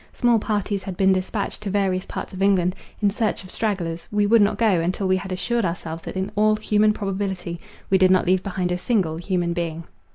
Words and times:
Small 0.13 0.39
parties 0.39 0.81
had 0.81 0.97
been 0.97 1.11
dispatched 1.13 1.61
to 1.61 1.69
various 1.69 2.07
parts 2.07 2.33
of 2.33 2.41
England, 2.41 2.73
in 3.03 3.11
search 3.11 3.43
of 3.43 3.51
stragglers; 3.51 4.07
we 4.11 4.25
would 4.25 4.41
not 4.41 4.57
go, 4.57 4.81
until 4.81 5.07
we 5.07 5.15
had 5.17 5.31
assured 5.31 5.63
ourselves 5.63 6.01
that 6.01 6.17
in 6.17 6.31
all 6.35 6.55
human 6.55 6.91
probability 6.91 7.61
we 7.91 7.99
did 7.99 8.09
not 8.09 8.25
leave 8.25 8.41
behind 8.41 8.71
a 8.71 8.79
single 8.79 9.17
human 9.17 9.53
being. 9.53 9.83